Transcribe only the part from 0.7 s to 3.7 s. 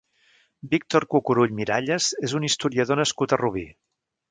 Víctor Cucurull Miralles és un historiador nascut a Rubí.